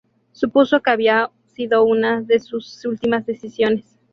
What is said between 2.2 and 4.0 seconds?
de sus últimas decisiones.